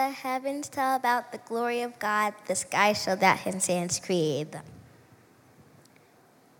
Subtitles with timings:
[0.00, 4.52] The heavens tell about the glory of God, the sky show that his hands created
[4.52, 4.64] them.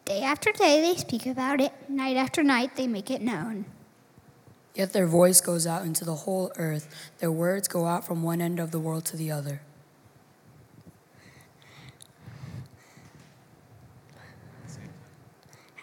[0.04, 3.64] Day after day they speak about it, night after night they make it known.
[4.74, 8.42] Yet their voice goes out into the whole earth, their words go out from one
[8.42, 9.62] end of the world to the other.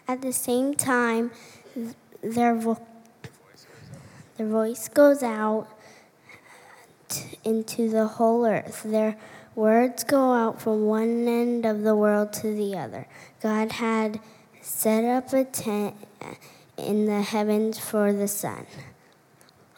[0.07, 1.31] At the same time,
[2.21, 2.85] their, vo-
[4.37, 5.76] their voice goes out t-
[7.43, 8.83] into the whole earth.
[8.83, 9.17] Their
[9.55, 13.07] words go out from one end of the world to the other.
[13.41, 14.19] God had
[14.61, 15.95] set up a tent
[16.77, 18.65] in the heavens for the sun.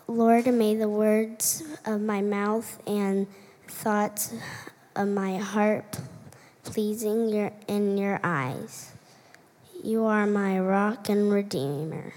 [0.08, 3.28] Lord, may the words of my mouth and
[3.68, 4.34] thoughts
[4.96, 6.00] of my heart
[6.64, 8.92] pleasing your, in your eyes.
[9.84, 12.14] You are my rock and redeemer.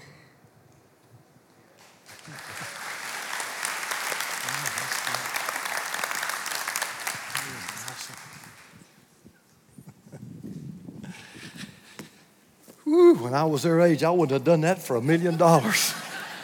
[12.93, 15.95] When I was their age, I wouldn't have done that for a million dollars.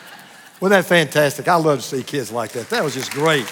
[0.60, 1.48] Wasn't that fantastic?
[1.48, 2.72] I love to see kids like that.
[2.72, 3.46] That was just great.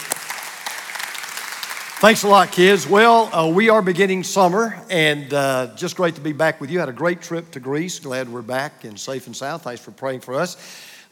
[1.99, 2.87] Thanks a lot, kids.
[2.87, 6.79] Well, uh, we are beginning summer, and uh, just great to be back with you.
[6.79, 7.99] Had a great trip to Greece.
[7.99, 9.61] Glad we're back and safe and sound.
[9.61, 10.57] Thanks for praying for us.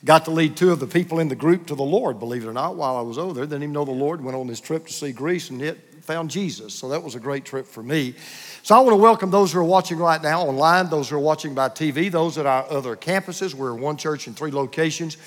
[0.04, 2.48] Got to lead two of the people in the group to the Lord, believe it
[2.48, 3.46] or not, while I was over there.
[3.46, 4.24] Didn't even know the Lord.
[4.24, 6.74] Went on this trip to see Greece and it found Jesus.
[6.74, 8.14] So that was a great trip for me.
[8.62, 11.20] So I want to welcome those who are watching right now online, those who are
[11.20, 13.54] watching by TV, those at our other campuses.
[13.54, 15.18] We're one church in three locations.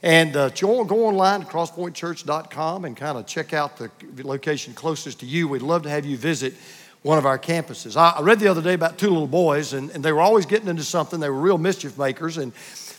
[0.00, 3.90] And uh, go online to crosspointchurch.com and kind of check out the
[4.22, 5.48] location closest to you.
[5.48, 6.54] We'd love to have you visit
[7.02, 7.96] one of our campuses.
[7.96, 10.68] I, read the other day about two little boys, and, and they were always getting
[10.68, 11.18] into something.
[11.20, 12.52] They were real mischief makers, and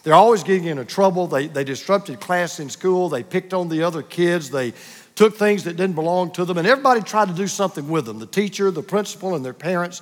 [0.04, 1.28] they're always getting into trouble.
[1.28, 4.74] They, they disrupted class in school, they picked on the other kids, they
[5.20, 8.20] took things that didn't belong to them, and everybody tried to do something with them
[8.20, 10.02] the teacher, the principal, and their parents.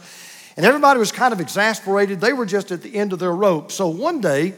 [0.56, 2.22] And everybody was kind of exasperated.
[2.22, 3.72] They were just at the end of their rope.
[3.72, 4.53] So one day,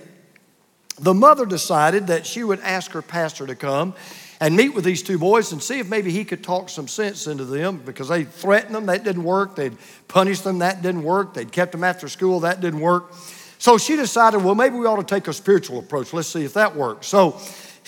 [0.99, 3.93] the mother decided that she would ask her pastor to come
[4.41, 7.25] and meet with these two boys and see if maybe he could talk some sense
[7.25, 9.55] into them because they threatened them, that didn't work.
[9.55, 9.77] They'd
[10.09, 11.33] punished them, that didn't work.
[11.33, 13.13] They'd kept them after school, that didn't work.
[13.59, 16.11] So she decided, well, maybe we ought to take a spiritual approach.
[16.11, 17.07] Let's see if that works.
[17.07, 17.39] So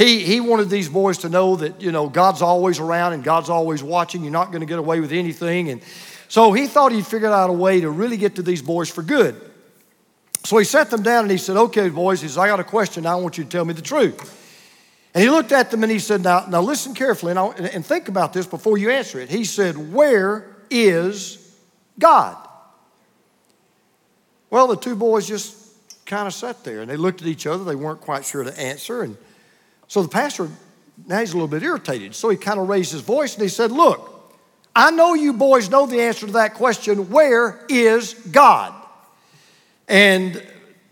[0.02, 3.50] he, he wanted these boys to know that, you know, God's always around and God's
[3.50, 4.24] always watching.
[4.24, 5.70] You're not going to get away with anything.
[5.70, 5.82] And
[6.28, 9.04] so he thought he'd figured out a way to really get to these boys for
[9.04, 9.40] good.
[10.44, 12.64] So he sat them down and he said, Okay, boys, he says, I got a
[12.64, 13.06] question.
[13.06, 14.38] I want you to tell me the truth.
[15.14, 18.08] And he looked at them and he said, Now, now listen carefully and, and think
[18.08, 19.30] about this before you answer it.
[19.30, 21.56] He said, Where is
[22.00, 22.38] God?
[24.50, 25.58] Well, the two boys just
[26.06, 27.64] kind of sat there and they looked at each other.
[27.64, 29.04] They weren't quite sure to answer.
[29.04, 29.16] And
[29.92, 30.48] so the pastor,
[31.06, 32.16] now he's a little bit irritated.
[32.16, 34.32] So he kind of raised his voice and he said, Look,
[34.74, 37.10] I know you boys know the answer to that question.
[37.10, 38.74] Where is God?
[39.90, 40.42] And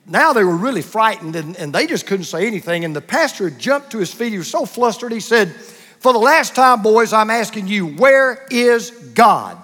[0.06, 2.84] now they were really frightened and, and they just couldn't say anything.
[2.84, 4.34] And the pastor jumped to his feet.
[4.34, 5.14] He was so flustered.
[5.14, 9.58] He said, For the last time, boys, I'm asking you, where is God?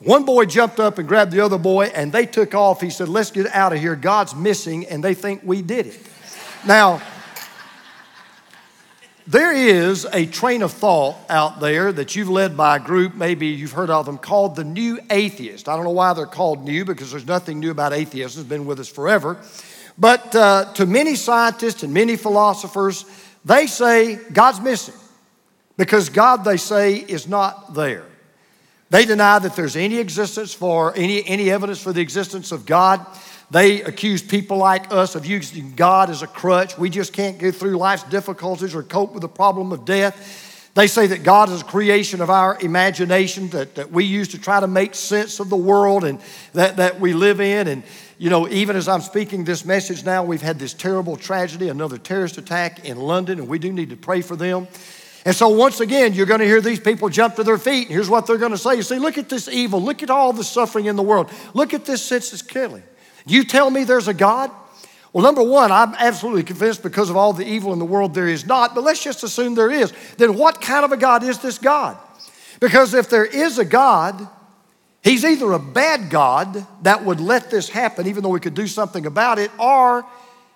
[0.00, 2.80] One boy jumped up and grabbed the other boy and they took off.
[2.80, 3.94] He said, Let's get out of here.
[3.94, 6.00] God's missing and they think we did it.
[6.66, 7.00] Now,
[9.28, 13.48] there is a train of thought out there that you've led by a group, maybe
[13.48, 15.68] you've heard of them, called the New Atheist.
[15.68, 18.64] I don't know why they're called new because there's nothing new about atheists, it's been
[18.64, 19.36] with us forever.
[19.98, 23.04] But uh, to many scientists and many philosophers,
[23.44, 24.94] they say God's missing
[25.76, 28.06] because God, they say, is not there.
[28.88, 33.04] They deny that there's any existence for any, any evidence for the existence of God.
[33.50, 36.76] They accuse people like us of using God as a crutch.
[36.76, 40.44] We just can't get through life's difficulties or cope with the problem of death.
[40.74, 44.38] They say that God is a creation of our imagination that, that we use to
[44.38, 46.20] try to make sense of the world and
[46.52, 47.66] that, that we live in.
[47.68, 47.82] And,
[48.18, 51.98] you know, even as I'm speaking this message now, we've had this terrible tragedy, another
[51.98, 54.68] terrorist attack in London, and we do need to pray for them.
[55.24, 57.88] And so, once again, you're going to hear these people jump to their feet.
[57.88, 59.82] And here's what they're going to say You see, look at this evil.
[59.82, 61.30] Look at all the suffering in the world.
[61.54, 62.84] Look at this senseless killing.
[63.28, 64.50] You tell me there's a God?
[65.12, 68.28] Well, number one, I'm absolutely convinced because of all the evil in the world there
[68.28, 69.92] is not, but let's just assume there is.
[70.16, 71.96] Then what kind of a God is this God?
[72.60, 74.28] Because if there is a God,
[75.02, 78.66] he's either a bad God that would let this happen even though we could do
[78.66, 80.04] something about it, or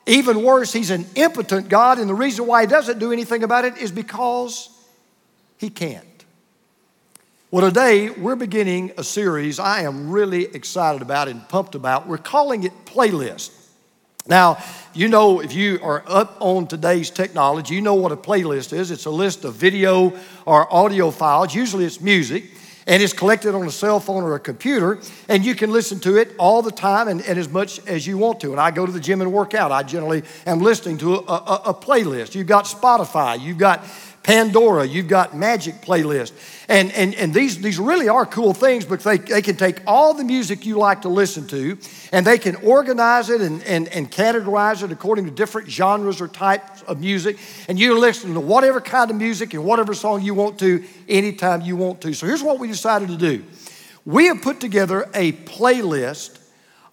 [0.07, 3.65] even worse, he's an impotent God, and the reason why he doesn't do anything about
[3.65, 4.69] it is because
[5.59, 6.07] he can't.
[7.52, 12.08] Well, today we're beginning a series I am really excited about and pumped about.
[12.08, 13.50] We're calling it Playlist.
[14.26, 14.56] Now,
[14.94, 18.90] you know, if you are up on today's technology, you know what a playlist is.
[18.90, 21.54] It's a list of video or audio files.
[21.54, 22.44] Usually it's music,
[22.87, 26.16] and it's collected on a cell phone or a computer, and you can listen to
[26.16, 28.52] it all the time and, and as much as you want to.
[28.52, 29.70] And I go to the gym and work out.
[29.70, 32.34] I generally am listening to a, a, a playlist.
[32.34, 33.84] You've got Spotify, you've got
[34.23, 36.33] Pandora, you've got Magic Playlist.
[36.69, 40.15] And, and, and these, these really are cool things because they, they can take all
[40.15, 41.77] the music you like to listen to
[42.13, 46.29] and they can organize it and, and, and categorize it according to different genres or
[46.29, 47.37] types of music.
[47.69, 51.63] And you listen to whatever kind of music and whatever song you want to anytime
[51.63, 52.15] you want to.
[52.15, 53.45] So here's what we decided to do
[54.05, 56.39] we have put together a playlist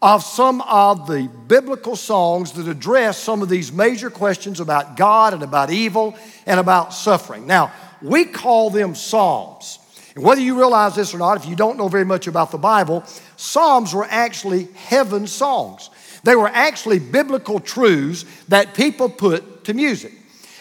[0.02, 5.34] of some of the biblical songs that address some of these major questions about God
[5.34, 6.16] and about evil
[6.46, 7.46] and about suffering.
[7.46, 9.80] Now, we call them Psalms.
[10.16, 12.58] And whether you realize this or not, if you don't know very much about the
[12.58, 13.04] Bible,
[13.36, 15.90] Psalms were actually heaven songs.
[16.24, 20.14] They were actually biblical truths that people put to music.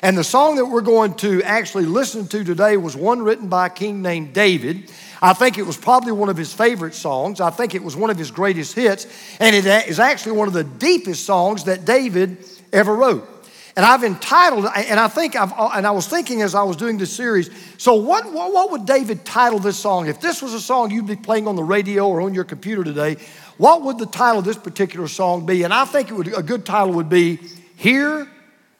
[0.02, 3.67] And the song that we're going to actually listen to today was one written by
[3.67, 4.93] a king named David.
[5.20, 7.41] I think it was probably one of his favorite songs.
[7.41, 9.06] I think it was one of his greatest hits.
[9.41, 12.38] And it is actually one of the deepest songs that David
[12.73, 13.29] ever wrote.
[13.76, 16.99] And I've entitled, and I think I've, and I was thinking as I was doing
[16.99, 17.49] this series,
[17.79, 20.09] so what, what, what would David title this song?
[20.09, 22.82] If this was a song you'd be playing on the radio or on your computer
[22.82, 23.19] today,
[23.56, 25.62] what would the title of this particular song be?
[25.62, 27.38] And I think it would, a good title would be
[27.76, 28.29] Here,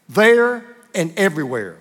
[0.08, 0.64] There,
[0.96, 1.76] and Everywhere.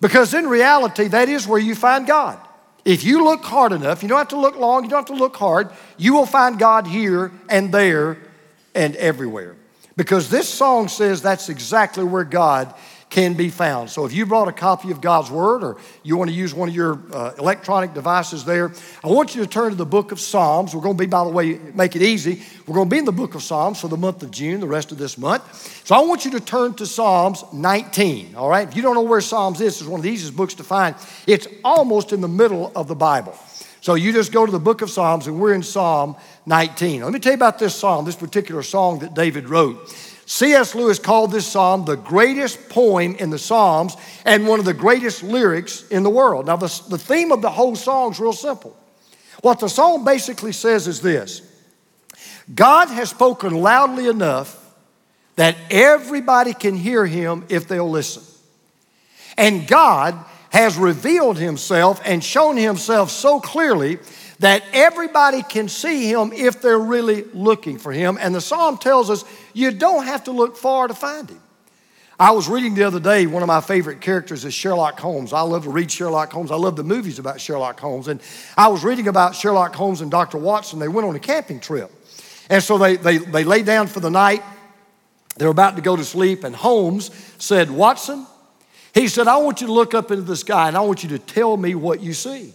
[0.00, 2.38] Because in reality, that is where you find God.
[2.84, 5.22] If you look hard enough, you don't have to look long, you don't have to
[5.22, 8.18] look hard, you will find God here and there
[8.74, 9.56] and everywhere.
[9.96, 12.74] Because this song says that's exactly where God
[13.14, 13.88] can be found.
[13.88, 16.68] So if you brought a copy of God's Word or you want to use one
[16.68, 18.72] of your uh, electronic devices there,
[19.04, 20.74] I want you to turn to the book of Psalms.
[20.74, 22.42] We're going to be, by the way, make it easy.
[22.66, 24.66] We're going to be in the book of Psalms for the month of June, the
[24.66, 25.44] rest of this month.
[25.86, 28.66] So I want you to turn to Psalms 19, all right?
[28.66, 30.96] If you don't know where Psalms is, it's one of the easiest books to find.
[31.28, 33.38] It's almost in the middle of the Bible.
[33.80, 37.02] So you just go to the book of Psalms, and we're in Psalm 19.
[37.04, 39.88] Let me tell you about this psalm, this particular song that David wrote.
[40.26, 40.74] C.S.
[40.74, 45.22] Lewis called this psalm the greatest poem in the Psalms and one of the greatest
[45.22, 46.46] lyrics in the world.
[46.46, 48.76] Now, the, the theme of the whole song is real simple.
[49.42, 51.42] What the psalm basically says is this
[52.54, 54.60] God has spoken loudly enough
[55.36, 58.22] that everybody can hear him if they'll listen.
[59.36, 60.14] And God
[60.50, 63.98] has revealed himself and shown himself so clearly
[64.44, 68.18] that everybody can see him if they're really looking for him.
[68.20, 69.24] And the psalm tells us
[69.54, 71.40] you don't have to look far to find him.
[72.20, 75.32] I was reading the other day, one of my favorite characters is Sherlock Holmes.
[75.32, 76.50] I love to read Sherlock Holmes.
[76.50, 78.06] I love the movies about Sherlock Holmes.
[78.06, 78.20] And
[78.54, 80.36] I was reading about Sherlock Holmes and Dr.
[80.36, 80.78] Watson.
[80.78, 81.90] They went on a camping trip.
[82.50, 84.42] And so they, they, they lay down for the night.
[85.36, 86.44] They're about to go to sleep.
[86.44, 88.26] And Holmes said, Watson,
[88.92, 91.08] he said, I want you to look up into the sky and I want you
[91.08, 92.52] to tell me what you see.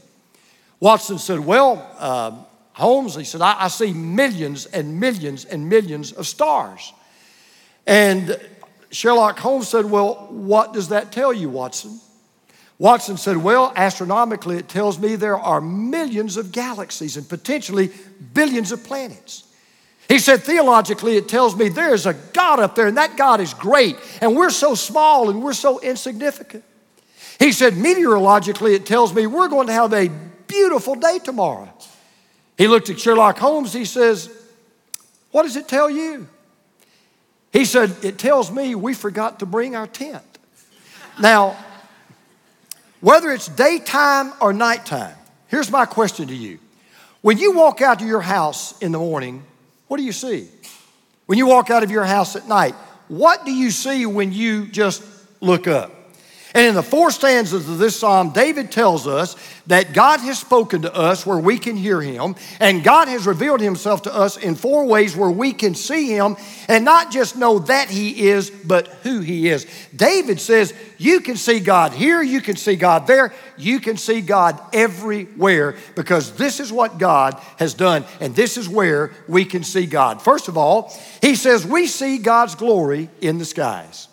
[0.79, 2.31] Watson said, Well, uh,
[2.73, 6.93] Holmes, he said, I, I see millions and millions and millions of stars.
[7.85, 8.39] And
[8.91, 11.99] Sherlock Holmes said, Well, what does that tell you, Watson?
[12.77, 17.91] Watson said, Well, astronomically, it tells me there are millions of galaxies and potentially
[18.33, 19.43] billions of planets.
[20.07, 23.53] He said, theologically, it tells me there's a God up there, and that God is
[23.53, 26.63] great, and we're so small and we're so insignificant.
[27.37, 30.09] He said, meteorologically, it tells me we're going to have a
[30.49, 31.71] beautiful day tomorrow.
[32.57, 34.29] He looked at Sherlock Holmes, he says,
[35.31, 36.27] What does it tell you?
[37.53, 40.25] He said, It tells me we forgot to bring our tent.
[41.21, 41.55] Now,
[42.99, 45.15] whether it's daytime or nighttime,
[45.47, 46.59] here's my question to you.
[47.21, 49.43] When you walk out to your house in the morning,
[49.87, 50.49] what do you see?
[51.25, 52.75] When you walk out of your house at night,
[53.07, 55.03] what do you see when you just
[55.41, 55.93] look up?
[56.55, 59.35] And in the four stanzas of this psalm, David tells us
[59.67, 63.61] that God has spoken to us where we can hear him, and God has revealed
[63.61, 66.37] himself to us in four ways where we can see him
[66.67, 69.67] and not just know that he is, but who he is.
[69.95, 74.21] David says, You can see God here, you can see God there, you can see
[74.21, 79.63] God everywhere because this is what God has done, and this is where we can
[79.63, 80.19] see God.
[80.19, 80.91] First of all,
[81.21, 84.07] he says, We see God's glory in the skies.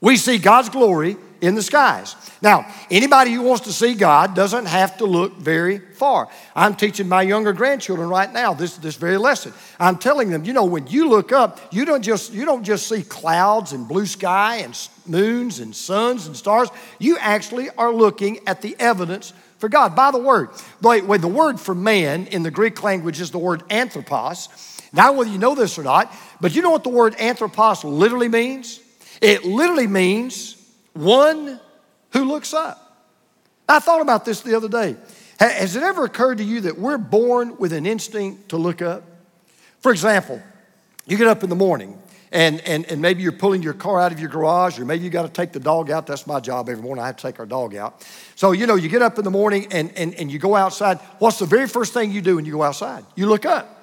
[0.00, 2.16] We see God's glory in the skies.
[2.42, 6.28] Now, anybody who wants to see God doesn't have to look very far.
[6.54, 9.52] I'm teaching my younger grandchildren right now this, this very lesson.
[9.78, 12.88] I'm telling them, you know, when you look up, you don't just you don't just
[12.88, 16.68] see clouds and blue sky and moons and suns and stars.
[16.98, 20.50] You actually are looking at the evidence for God by the word.
[20.82, 24.48] Wait, wait, the word for man in the Greek language is the word anthropos.
[24.92, 28.28] Now, whether you know this or not, but you know what the word anthropos literally
[28.28, 28.80] means?
[29.20, 30.55] It literally means
[30.96, 31.60] one
[32.12, 32.82] who looks up.
[33.68, 34.96] I thought about this the other day.
[35.38, 39.02] Has it ever occurred to you that we're born with an instinct to look up?
[39.80, 40.40] For example,
[41.06, 42.00] you get up in the morning
[42.32, 45.10] and, and, and maybe you're pulling your car out of your garage, or maybe you
[45.10, 46.06] got to take the dog out.
[46.06, 47.02] That's my job every morning.
[47.02, 48.06] I have to take our dog out.
[48.34, 50.98] So, you know, you get up in the morning and, and, and you go outside.
[51.18, 53.04] What's the very first thing you do when you go outside?
[53.14, 53.75] You look up.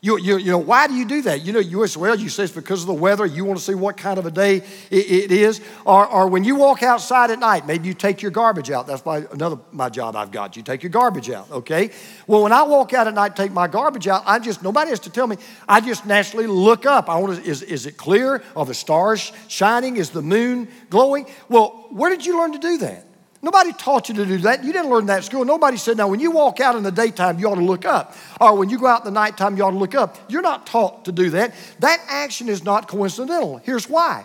[0.00, 1.44] You, you, you know, why do you do that?
[1.44, 3.26] You know, you as well, you say it's because of the weather.
[3.26, 4.58] You want to see what kind of a day
[4.90, 5.60] it, it is.
[5.84, 8.86] Or, or when you walk outside at night, maybe you take your garbage out.
[8.86, 10.56] That's my, another my job I've got.
[10.56, 11.90] You take your garbage out, okay?
[12.28, 15.00] Well, when I walk out at night, take my garbage out, I just, nobody has
[15.00, 15.36] to tell me.
[15.68, 17.08] I just naturally look up.
[17.10, 18.44] I want to, is, is it clear?
[18.54, 19.96] Are the stars shining?
[19.96, 21.26] Is the moon glowing?
[21.48, 23.07] Well, where did you learn to do that?
[23.40, 24.64] Nobody taught you to do that.
[24.64, 25.44] You didn't learn that at school.
[25.44, 28.16] Nobody said, now, when you walk out in the daytime, you ought to look up.
[28.40, 30.18] Or when you go out in the nighttime, you ought to look up.
[30.28, 31.54] You're not taught to do that.
[31.78, 33.58] That action is not coincidental.
[33.58, 34.24] Here's why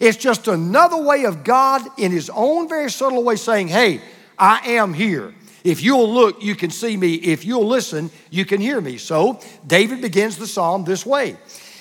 [0.00, 4.00] it's just another way of God, in His own very subtle way, saying, hey,
[4.38, 5.34] I am here.
[5.62, 7.14] If you'll look, you can see me.
[7.14, 8.98] If you'll listen, you can hear me.
[8.98, 11.36] So David begins the psalm this way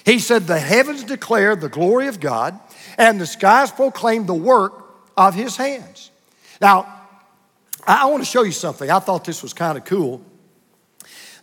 [0.05, 2.59] He said, The heavens declare the glory of God,
[2.97, 4.85] and the skies proclaim the work
[5.17, 6.11] of His hands.
[6.61, 7.01] Now,
[7.85, 8.89] I want to show you something.
[8.89, 10.21] I thought this was kind of cool.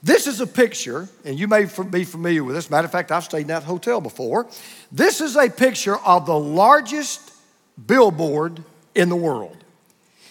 [0.03, 2.71] This is a picture, and you may be familiar with this.
[2.71, 4.49] Matter of fact, I've stayed in that hotel before.
[4.91, 7.33] This is a picture of the largest
[7.87, 8.63] billboard
[8.95, 9.57] in the world.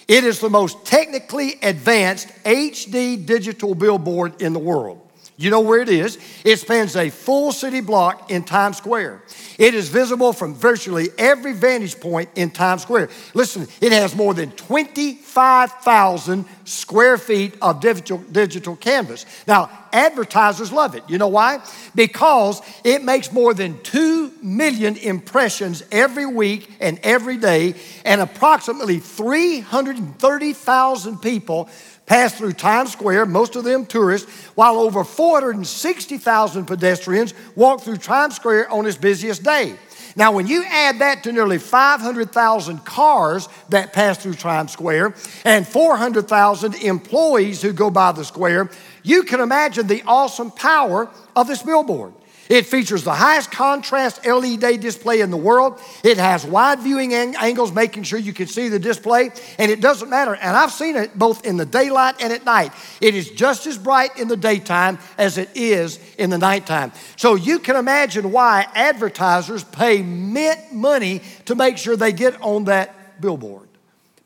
[0.08, 5.08] It is the most technically advanced HD digital billboard in the world.
[5.40, 6.18] You know where it is?
[6.44, 9.24] It spans a full city block in Times Square.
[9.58, 13.08] It is visible from virtually every vantage point in Times Square.
[13.34, 19.26] Listen, it has more than 25,000 square feet of digital, digital canvas.
[19.48, 21.04] Now, advertisers love it.
[21.08, 21.60] You know why?
[21.96, 29.00] Because it makes more than 2 million impressions every week and every day, and approximately
[29.00, 31.70] 330,000 people
[32.10, 38.36] pass through Times Square, most of them tourists, while over 460,000 pedestrians walk through Times
[38.36, 39.76] Square on its busiest day.
[40.16, 45.14] Now, when you add that to nearly 500,000 cars that pass through Times Square
[45.46, 48.72] and 400,000 employees who go by the square,
[49.04, 52.14] you can imagine the awesome power of this billboard.
[52.50, 55.80] It features the highest contrast LED display in the world.
[56.04, 59.30] It has wide viewing angles, making sure you can see the display,
[59.60, 60.34] and it doesn't matter.
[60.34, 62.74] And I've seen it both in the daylight and at night.
[63.02, 66.92] It is just as bright in the daytime as it is in the nighttime.
[67.18, 72.64] So you can imagine why advertisers pay mint money to make sure they get on
[72.64, 73.70] that billboard.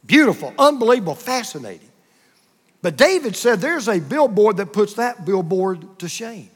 [0.06, 1.90] Beautiful, unbelievable, fascinating.
[2.82, 6.50] But David said there's a billboard that puts that billboard to shame.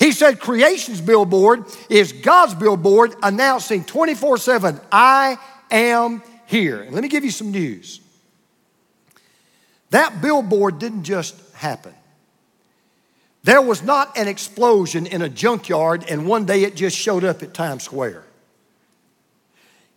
[0.00, 5.36] He said creation's billboard is God's billboard announcing 24 7, I
[5.70, 6.80] am here.
[6.80, 8.00] And let me give you some news.
[9.90, 11.94] That billboard didn't just happen.
[13.42, 17.42] There was not an explosion in a junkyard and one day it just showed up
[17.42, 18.24] at Times Square.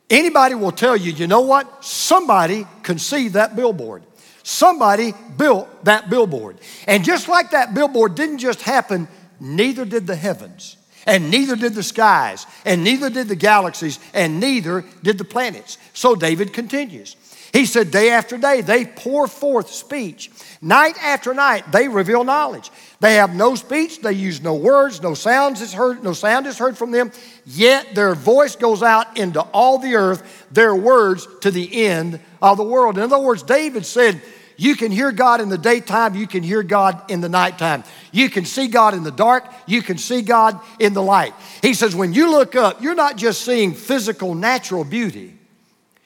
[0.10, 1.86] Anybody will tell you, you know what?
[1.86, 4.03] Somebody conceived that billboard.
[4.43, 6.57] Somebody built that billboard.
[6.88, 9.07] And just like that billboard didn't just happen
[9.43, 14.39] neither did the heavens, and neither did the skies, and neither did the galaxies, and
[14.39, 15.77] neither did the planets.
[15.93, 17.17] So David continues.
[17.51, 20.31] He said, Day after day, they pour forth speech.
[20.59, 22.71] Night after night, they reveal knowledge.
[23.00, 26.57] They have no speech, they use no words, no sounds is heard, no sound is
[26.57, 27.12] heard from them,
[27.45, 32.57] yet their voice goes out into all the earth, their words to the end of
[32.57, 32.97] the world.
[32.97, 34.21] In other words, David said,
[34.63, 37.84] you can hear God in the daytime, you can hear God in the nighttime.
[38.13, 41.34] You can see God in the dark, you can see God in the light.
[41.62, 45.38] He says, when you look up, you're not just seeing physical, natural beauty,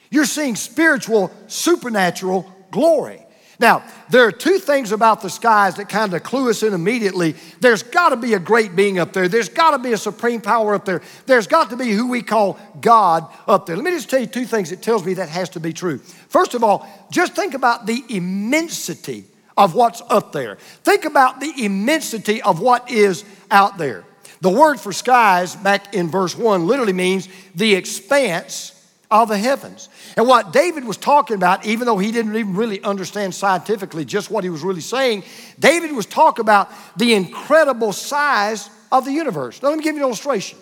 [0.09, 3.26] you're seeing spiritual, supernatural glory.
[3.59, 7.35] Now, there are two things about the skies that kind of clue us in immediately.
[7.59, 9.27] There's got to be a great being up there.
[9.27, 11.01] There's got to be a supreme power up there.
[11.25, 13.75] There's got to be who we call God up there.
[13.75, 15.97] Let me just tell you two things that tells me that has to be true.
[15.97, 19.25] First of all, just think about the immensity
[19.57, 20.57] of what's up there.
[20.83, 24.03] Think about the immensity of what is out there.
[24.41, 28.76] The word for skies back in verse 1 literally means the expanse
[29.09, 29.89] of the heavens.
[30.17, 34.29] And what David was talking about, even though he didn't even really understand scientifically just
[34.29, 35.23] what he was really saying,
[35.59, 39.61] David was talking about the incredible size of the universe.
[39.61, 40.59] Now, let me give you an illustration.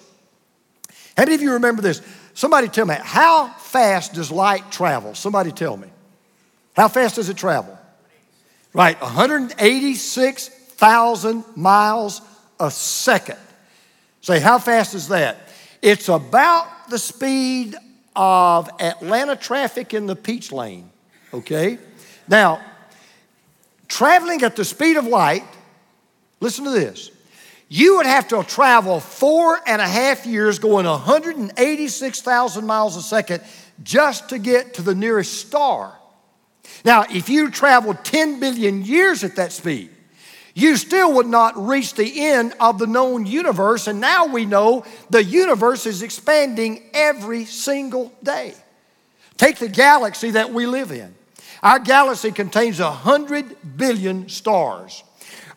[1.18, 2.02] How many of you remember this?
[2.34, 5.16] Somebody tell me, how fast does light travel?
[5.16, 5.88] Somebody tell me.
[6.76, 7.80] How fast does it travel?
[8.74, 12.22] Right, 186,000 miles
[12.60, 13.38] a second.
[14.22, 15.38] Say, how fast is that?
[15.82, 17.76] It's about the speed
[18.16, 20.90] of Atlanta traffic in the Peach Lane,
[21.34, 21.78] okay?
[22.28, 22.62] Now,
[23.88, 25.44] traveling at the speed of light,
[26.40, 27.12] listen to this.
[27.68, 33.44] You would have to travel four and a half years going 186,000 miles a second
[33.84, 35.98] just to get to the nearest star.
[36.84, 39.90] Now, if you traveled 10 billion years at that speed,
[40.56, 43.88] you still would not reach the end of the known universe.
[43.88, 48.56] And now we know the universe is expanding every single day.
[49.36, 51.14] Take the galaxy that we live in.
[51.62, 55.04] Our galaxy contains 100 billion stars.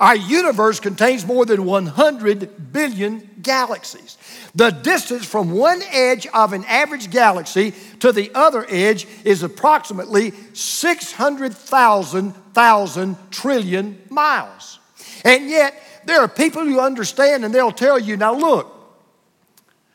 [0.00, 4.16] Our universe contains more than 100 billion galaxies.
[4.54, 10.32] The distance from one edge of an average galaxy to the other edge is approximately
[10.54, 14.77] 600,000 thousand trillion miles.
[15.24, 18.72] And yet, there are people who understand and they'll tell you, now look,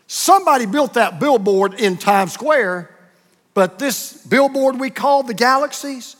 [0.07, 2.89] somebody built that billboard in Times Square,
[3.53, 6.15] but this billboard we call the galaxies,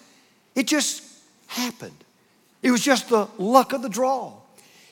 [0.55, 1.03] it just
[1.47, 1.95] happened.
[2.61, 4.33] It was just the luck of the draw.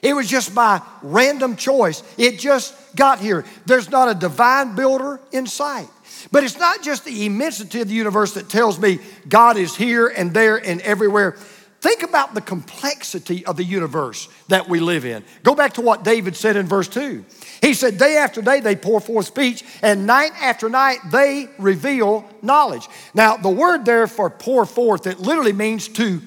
[0.02, 2.04] It was just by random choice.
[2.18, 3.46] It just got here.
[3.66, 5.88] There's not a divine builder in sight.
[6.32, 10.08] But it's not just the immensity of the universe that tells me God is here
[10.08, 11.38] and there and everywhere.
[11.82, 15.24] Think about the complexity of the universe that we live in.
[15.42, 17.26] Go back to what David said in verse 2.
[17.60, 22.30] He said, Day after day they pour forth speech, and night after night they reveal
[22.44, 22.88] knowledge.
[23.16, 26.22] Now, the word there for pour forth, it literally means to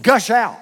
[0.00, 0.58] gush out.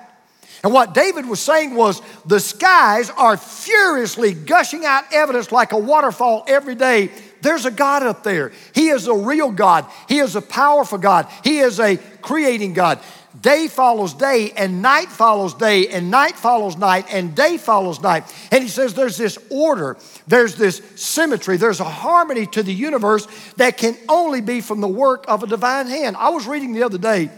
[0.65, 5.79] And what David was saying was the skies are furiously gushing out evidence like a
[5.79, 7.11] waterfall every day.
[7.43, 8.53] There's a God up there.
[8.73, 9.87] He is a real God.
[10.09, 11.29] He is a powerful God.
[11.43, 13.01] He is a creating God.
[13.41, 18.25] Day follows day, and night follows day, and night follows night, and day follows night.
[18.51, 19.97] And he says there's this order,
[20.27, 24.89] there's this symmetry, there's a harmony to the universe that can only be from the
[24.89, 26.17] work of a divine hand.
[26.19, 27.31] I was reading the other day,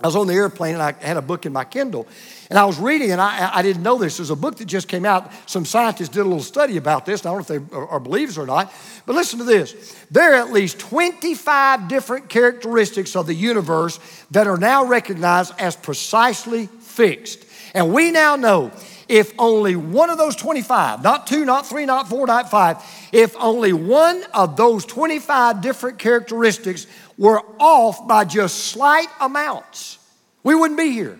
[0.00, 2.06] I was on the airplane and I had a book in my Kindle,
[2.50, 4.18] and I was reading, and I, I didn't know this.
[4.18, 5.30] There's a book that just came out.
[5.46, 7.24] Some scientists did a little study about this.
[7.24, 8.72] I don't know if they are, believers or not.
[9.06, 9.96] But listen to this.
[10.10, 13.98] There are at least 25 different characteristics of the universe
[14.32, 17.46] that are now recognized as precisely fixed.
[17.72, 18.72] And we now know
[19.08, 22.78] if only one of those 25, not two, not three, not four, not five,
[23.12, 26.86] if only one of those 25 different characteristics
[27.18, 29.98] were off by just slight amounts,
[30.42, 31.18] we wouldn't be here.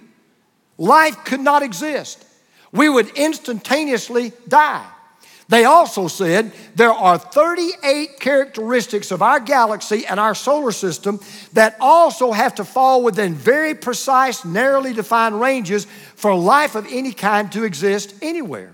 [0.79, 2.25] Life could not exist.
[2.73, 4.87] We would instantaneously die.
[5.49, 11.21] They also said there are 38 characteristics of our galaxy and our solar system
[11.53, 17.13] that also have to fall within very precise, narrowly defined ranges for life of any
[17.13, 18.73] kind to exist anywhere.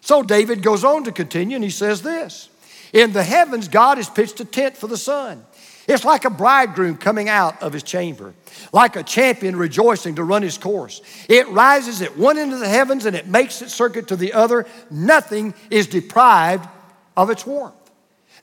[0.00, 2.48] So David goes on to continue and he says this
[2.94, 5.44] In the heavens, God has pitched a tent for the sun.
[5.88, 8.34] It's like a bridegroom coming out of his chamber,
[8.74, 11.00] like a champion rejoicing to run his course.
[11.30, 14.34] It rises at one end of the heavens and it makes its circuit to the
[14.34, 14.66] other.
[14.90, 16.68] Nothing is deprived
[17.16, 17.74] of its warmth.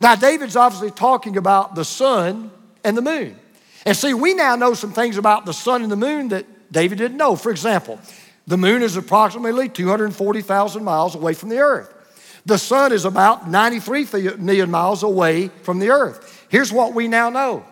[0.01, 2.49] Now, David's obviously talking about the sun
[2.83, 3.37] and the moon.
[3.85, 6.97] And see, we now know some things about the sun and the moon that David
[6.97, 7.35] didn't know.
[7.35, 7.99] For example,
[8.47, 11.91] the moon is approximately 240,000 miles away from the earth.
[12.45, 16.34] The sun is about 93 million miles away from the earth.
[16.55, 17.65] Here's what we now know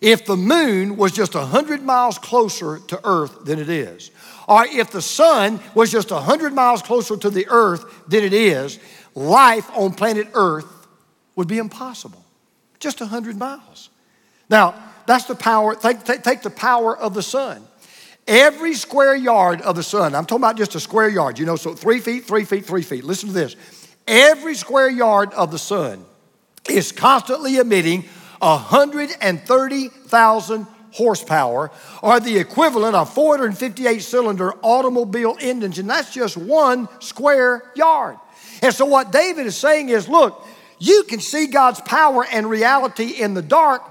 [0.00, 4.10] if the moon was just 100 miles closer to Earth than it is,
[4.48, 8.78] or if the sun was just 100 miles closer to the Earth than it is,
[9.14, 10.64] life on planet Earth
[11.36, 12.24] would be impossible.
[12.80, 13.90] Just 100 miles.
[14.48, 14.74] Now,
[15.04, 17.62] that's the power, take, take, take the power of the sun.
[18.26, 21.56] Every square yard of the sun, I'm talking about just a square yard, you know,
[21.56, 23.04] so three feet, three feet, three feet.
[23.04, 23.54] Listen to this.
[24.06, 26.06] Every square yard of the sun
[26.68, 28.04] is constantly emitting
[28.40, 31.70] 130,000 horsepower,
[32.02, 38.16] or the equivalent of 458 cylinder automobile engines, and that's just one square yard.
[38.60, 40.46] And so, what David is saying is look,
[40.78, 43.82] you can see God's power and reality in the dark,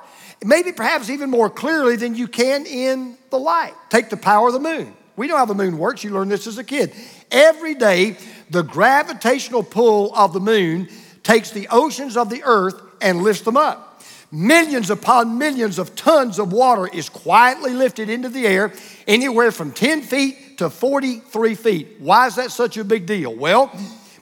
[0.43, 3.73] maybe perhaps even more clearly than you can in the light.
[3.89, 4.93] Take the power of the moon.
[5.15, 6.93] We know how the moon works, you learned this as a kid.
[7.31, 8.17] Every day,
[8.49, 10.89] the gravitational pull of the moon
[11.23, 14.03] takes the oceans of the earth and lifts them up.
[14.31, 18.71] Millions upon millions of tons of water is quietly lifted into the air,
[19.05, 21.87] anywhere from 10 feet to 43 feet.
[21.99, 23.35] Why is that such a big deal?
[23.35, 23.71] Well,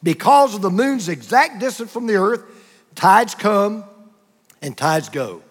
[0.02, 2.44] because of the moon's exact distance from the earth,
[2.96, 3.84] tides come
[4.62, 5.44] and tides go.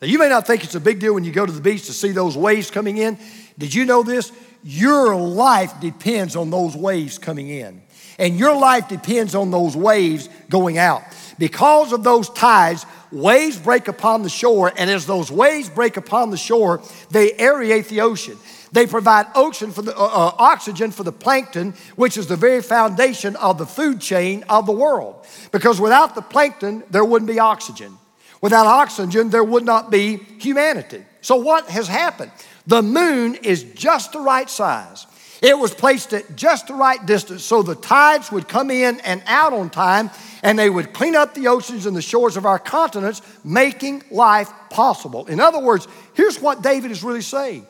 [0.00, 1.86] Now, you may not think it's a big deal when you go to the beach
[1.86, 3.18] to see those waves coming in.
[3.58, 4.32] Did you know this?
[4.62, 7.82] Your life depends on those waves coming in.
[8.18, 11.02] And your life depends on those waves going out.
[11.38, 16.30] Because of those tides, waves break upon the shore, and as those waves break upon
[16.30, 18.36] the shore, they aerate the ocean.
[18.72, 22.60] They provide oxygen for, the, uh, uh, oxygen for the plankton, which is the very
[22.60, 25.24] foundation of the food chain of the world.
[25.52, 27.96] Because without the plankton, there wouldn't be oxygen.
[28.40, 31.04] Without oxygen, there would not be humanity.
[31.20, 32.32] So, what has happened?
[32.66, 35.06] The moon is just the right size.
[35.44, 39.22] It was placed at just the right distance so the tides would come in and
[39.26, 40.08] out on time
[40.42, 44.50] and they would clean up the oceans and the shores of our continents, making life
[44.70, 45.26] possible.
[45.26, 47.66] In other words, here's what David is really saying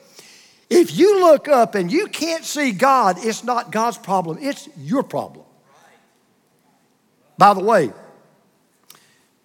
[0.70, 5.02] if you look up and you can't see God, it's not God's problem, it's your
[5.02, 5.44] problem.
[7.36, 7.92] By the way,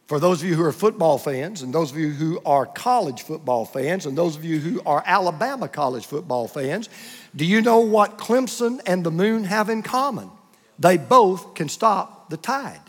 [0.05, 3.23] for those of you who are football fans, and those of you who are college
[3.23, 6.89] football fans, and those of you who are Alabama college football fans,
[7.35, 10.29] do you know what Clemson and the moon have in common?
[10.77, 12.79] They both can stop the tide.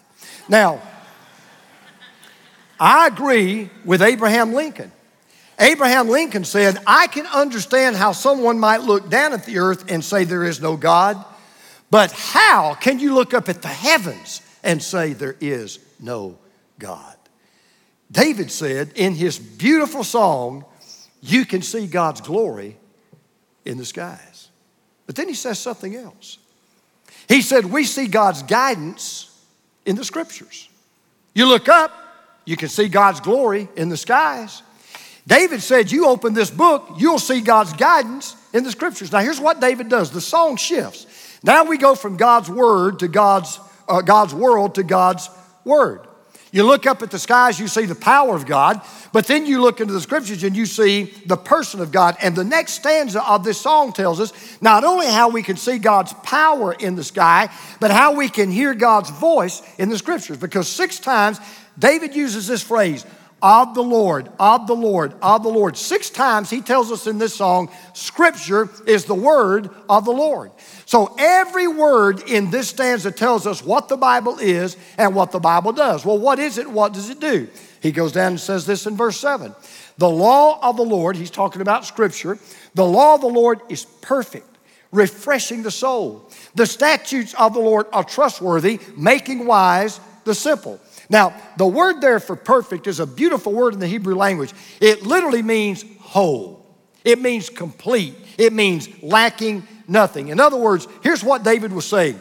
[0.48, 0.81] Now,
[2.79, 4.90] I agree with Abraham Lincoln.
[5.59, 10.03] Abraham Lincoln said, I can understand how someone might look down at the earth and
[10.03, 11.22] say there is no God,
[11.90, 16.38] but how can you look up at the heavens and say there is no
[16.79, 17.16] God?
[18.11, 20.64] David said in his beautiful song,
[21.20, 22.79] You can see God's glory
[23.66, 24.30] in the skies.
[25.11, 26.38] But then he says something else.
[27.29, 29.37] He said, We see God's guidance
[29.85, 30.68] in the scriptures.
[31.35, 31.90] You look up,
[32.44, 34.62] you can see God's glory in the skies.
[35.27, 39.11] David said, You open this book, you'll see God's guidance in the scriptures.
[39.11, 41.09] Now, here's what David does the song shifts.
[41.42, 45.29] Now we go from God's word to God's, uh, God's world to God's
[45.64, 46.03] word.
[46.53, 48.81] You look up at the skies, you see the power of God,
[49.13, 52.17] but then you look into the scriptures and you see the person of God.
[52.21, 55.79] And the next stanza of this song tells us not only how we can see
[55.79, 60.39] God's power in the sky, but how we can hear God's voice in the scriptures.
[60.39, 61.39] Because six times
[61.79, 63.07] David uses this phrase,
[63.42, 65.76] of the Lord, of the Lord, of the Lord.
[65.76, 70.50] Six times he tells us in this song, Scripture is the word of the Lord.
[70.87, 75.40] So every word in this stanza tells us what the Bible is and what the
[75.40, 76.05] Bible does.
[76.05, 76.70] Well, what is it?
[76.70, 77.48] What does it do?
[77.81, 79.55] He goes down and says this in verse 7.
[79.96, 82.38] The law of the Lord, he's talking about Scripture,
[82.74, 84.48] the law of the Lord is perfect,
[84.92, 86.29] refreshing the soul.
[86.55, 90.81] The statutes of the Lord are trustworthy, making wise the simple.
[91.11, 94.55] Now, the word there for perfect is a beautiful word in the Hebrew language.
[94.81, 96.64] It literally means whole,
[97.05, 100.29] it means complete, it means lacking nothing.
[100.29, 102.18] In other words, here's what David was saying.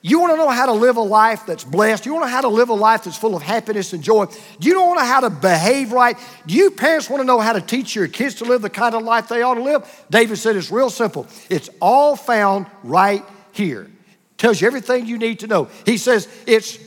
[0.00, 2.06] You want to know how to live a life that's blessed?
[2.06, 4.26] You want to know how to live a life that's full of happiness and joy?
[4.60, 6.16] Do you not want to know how to behave right?
[6.46, 8.94] Do you parents want to know how to teach your kids to live the kind
[8.94, 10.04] of life they ought to live?
[10.08, 11.26] David said it's real simple.
[11.50, 13.90] It's all found right here.
[14.36, 15.68] Tells you everything you need to know.
[15.84, 16.78] He says it's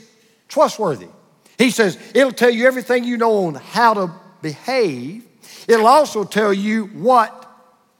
[0.48, 1.08] trustworthy.
[1.62, 5.28] He says it'll tell you everything you know on how to behave.
[5.67, 7.47] It'll also tell you what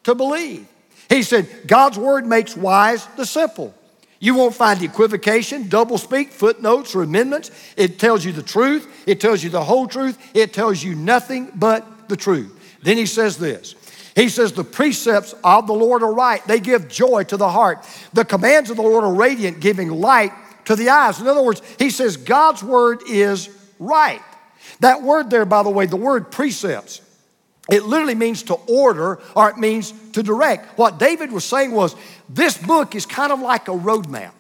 [0.06, 0.67] to believe.
[1.10, 3.76] He said, God's word makes wise the simple.
[4.19, 7.52] You won't find equivocation, doublespeak, footnotes, or amendments.
[7.78, 8.88] It tells you the truth.
[9.06, 10.17] It tells you the whole truth.
[10.34, 12.80] It tells you nothing but the truth.
[12.82, 13.76] Then he says this.
[14.15, 16.43] He says, The precepts of the Lord are right.
[16.47, 17.88] They give joy to the heart.
[18.13, 20.32] The commands of the Lord are radiant, giving light
[20.65, 21.19] to the eyes.
[21.19, 24.21] In other words, he says God's word is right.
[24.80, 27.02] That word there, by the way, the word precepts,
[27.69, 30.78] it literally means to order or it means to direct.
[30.78, 31.95] What David was saying was
[32.28, 34.32] this book is kind of like a roadmap.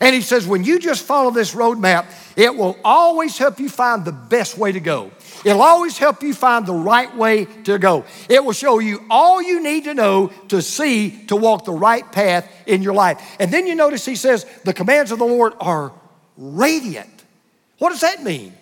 [0.00, 2.06] And he says, when you just follow this roadmap,
[2.36, 5.10] it will always help you find the best way to go.
[5.44, 8.04] It'll always help you find the right way to go.
[8.28, 12.10] It will show you all you need to know to see to walk the right
[12.12, 13.36] path in your life.
[13.40, 15.92] And then you notice he says, the commands of the Lord are
[16.36, 17.24] radiant.
[17.78, 18.52] What does that mean?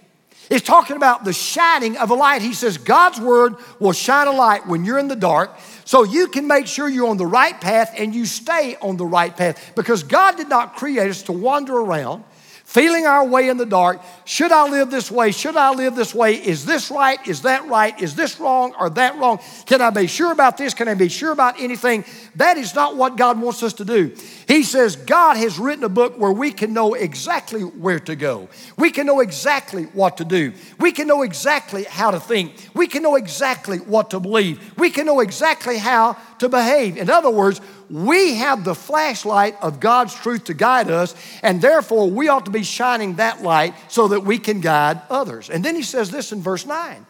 [0.49, 2.40] It's talking about the shining of a light.
[2.40, 5.51] He says God's word will shine a light when you're in the dark
[5.87, 9.07] so you can make sure you're on the right path and you stay on the
[9.07, 12.25] right path because God did not create us to wander around
[12.64, 14.03] feeling our way in the dark.
[14.25, 15.31] Should I live this way?
[15.31, 16.35] Should I live this way?
[16.35, 17.25] Is this right?
[17.27, 17.99] Is that right?
[18.03, 19.38] Is this wrong or that wrong?
[19.64, 20.75] Can I be sure about this?
[20.75, 22.05] Can I be sure about anything?
[22.35, 24.16] That is not what God wants us to do.
[24.57, 28.49] He says God has written a book where we can know exactly where to go.
[28.79, 30.55] We can know exactly what to do.
[30.81, 32.55] We can know exactly how to think.
[32.73, 34.79] We can know exactly what to believe.
[34.79, 36.97] We can know exactly how to behave.
[36.97, 42.11] In other words, we have the flashlight of God's truth to guide us, and therefore
[42.11, 45.51] we ought to be shining that light so that we can guide others.
[45.51, 47.05] And then he says this in verse 9.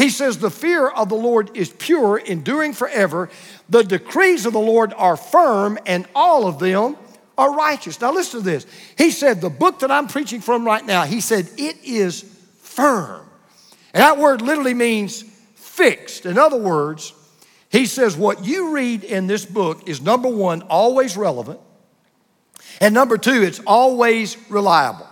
[0.00, 3.28] He says, The fear of the Lord is pure, enduring forever.
[3.68, 6.96] The decrees of the Lord are firm, and all of them
[7.36, 8.00] are righteous.
[8.00, 8.66] Now, listen to this.
[8.96, 12.22] He said, The book that I'm preaching from right now, he said, it is
[12.62, 13.26] firm.
[13.92, 15.20] And that word literally means
[15.54, 16.24] fixed.
[16.24, 17.12] In other words,
[17.68, 21.60] he says, What you read in this book is number one, always relevant.
[22.80, 25.08] And number two, it's always reliable.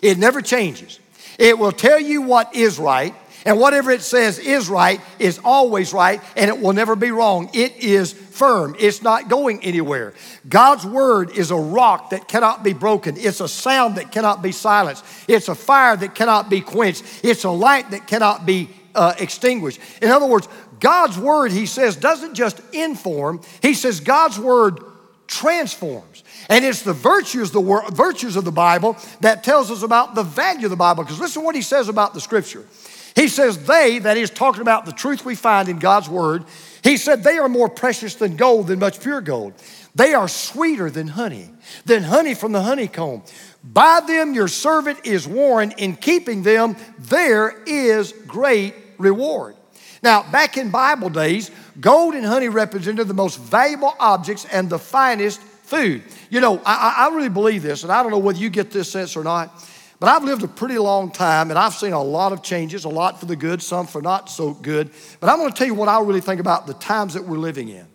[0.00, 0.98] It never changes.
[1.38, 5.92] It will tell you what is right, and whatever it says is right is always
[5.92, 7.50] right, and it will never be wrong.
[7.52, 10.14] It is firm, it's not going anywhere.
[10.48, 14.52] God's word is a rock that cannot be broken, it's a sound that cannot be
[14.52, 19.14] silenced, it's a fire that cannot be quenched, it's a light that cannot be uh,
[19.18, 19.80] extinguished.
[20.02, 20.48] In other words,
[20.80, 24.80] God's word, he says, doesn't just inform, he says God's word
[25.26, 26.24] transforms.
[26.48, 27.60] And it's the virtues, the
[27.92, 31.04] virtues of the Bible that tells us about the value of the Bible.
[31.04, 32.66] Because listen what he says about the scripture.
[33.14, 36.44] He says, they, that is talking about the truth we find in God's word,
[36.82, 39.52] he said, they are more precious than gold, than much pure gold.
[39.94, 41.50] They are sweeter than honey,
[41.84, 43.22] than honey from the honeycomb.
[43.62, 49.56] By them your servant is warned, in keeping them there is great reward.
[50.02, 54.78] Now, back in Bible days, gold and honey represented the most valuable objects and the
[54.78, 56.02] finest food.
[56.30, 58.90] You know, I, I really believe this, and I don't know whether you get this
[58.90, 59.52] sense or not,
[60.00, 62.88] but I've lived a pretty long time and I've seen a lot of changes, a
[62.88, 64.90] lot for the good, some for not so good.
[65.20, 67.36] But I'm going to tell you what I really think about the times that we're
[67.36, 67.86] living in.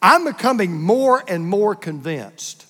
[0.00, 2.66] I'm becoming more and more convinced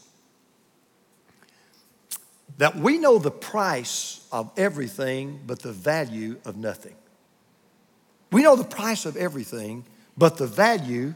[2.57, 6.95] that we know the price of everything but the value of nothing.
[8.33, 9.85] We know the price of everything
[10.17, 11.15] but the value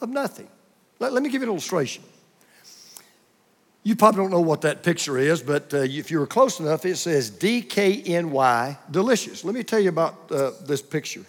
[0.00, 0.48] of nothing.
[0.98, 2.02] Let, let me give you an illustration.
[3.82, 6.84] You probably don't know what that picture is, but uh, if you were close enough,
[6.84, 9.42] it says DKNY, delicious.
[9.42, 11.24] Let me tell you about uh, this picture.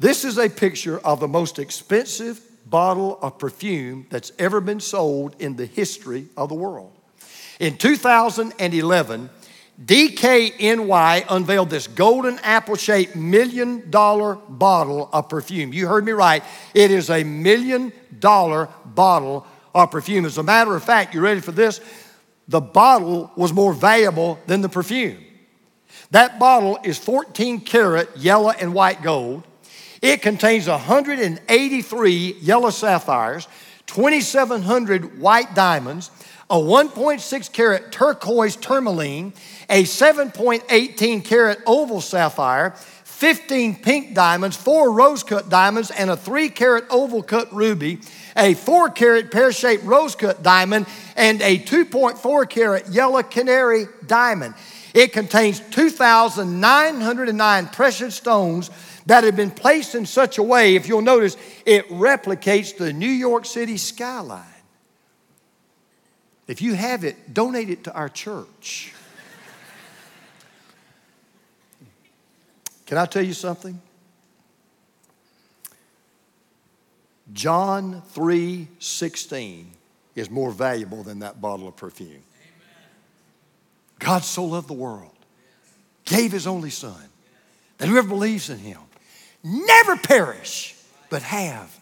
[0.00, 5.36] This is a picture of the most expensive bottle of perfume that's ever been sold
[5.38, 6.92] in the history of the world.
[7.60, 9.30] In 2011,
[9.84, 15.72] DKNY unveiled this golden apple shaped million dollar bottle of perfume.
[15.72, 16.42] You heard me right.
[16.74, 20.24] It is a million dollar bottle of perfume.
[20.24, 21.80] As a matter of fact, you ready for this?
[22.48, 25.18] The bottle was more valuable than the perfume.
[26.10, 29.44] That bottle is 14 karat yellow and white gold.
[30.02, 33.46] It contains 183 yellow sapphires,
[33.86, 36.10] 2,700 white diamonds,
[36.50, 39.32] a 1.6 carat turquoise tourmaline,
[39.70, 46.48] a 7.18 carat oval sapphire, 15 pink diamonds, four rose cut diamonds, and a 3
[46.48, 48.00] carat oval cut ruby,
[48.36, 54.54] a 4 carat pear shaped rose cut diamond, and a 2.4 carat yellow canary diamond.
[54.94, 58.70] It contains 2,909 precious stones
[59.06, 63.10] that have been placed in such a way, if you'll notice, it replicates the New
[63.10, 64.44] York City skyline.
[66.46, 68.92] If you have it, donate it to our church.
[72.86, 73.80] Can I tell you something?
[77.32, 79.70] John 3 16
[80.14, 82.22] is more valuable than that bottle of perfume.
[83.98, 85.14] God so loved the world,
[86.04, 87.02] gave his only son,
[87.78, 88.80] that whoever believes in him
[89.42, 90.74] never perish,
[91.08, 91.74] but have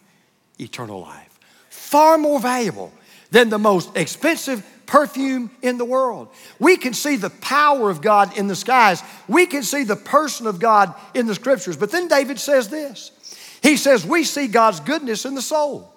[0.58, 1.38] eternal life.
[1.70, 2.92] Far more valuable
[3.30, 6.28] than the most expensive perfume in the world.
[6.58, 9.02] We can see the power of God in the skies.
[9.28, 11.76] We can see the person of God in the scriptures.
[11.76, 13.12] But then David says this
[13.62, 15.92] He says, We see God's goodness in the soul.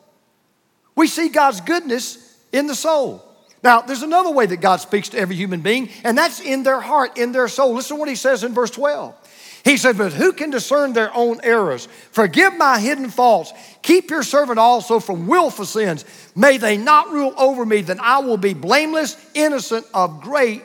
[0.95, 3.23] We see God's goodness in the soul.
[3.63, 6.82] Now, there's another way that God speaks to every human being, and that's in their
[6.82, 7.73] heart, in their soul.
[7.73, 9.15] Listen to what he says in verse 12.
[9.63, 11.88] He said, But who can discern their own errors?
[12.12, 13.54] Forgive my hidden faults.
[13.82, 16.04] Keep your servant also from willful sins.
[16.36, 20.62] May they not rule over me, then I will be blameless, innocent of great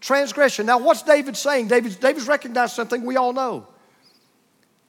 [0.00, 0.66] transgression.
[0.66, 1.66] Now, what's David saying?
[1.66, 3.66] David's, David's recognized something we all know.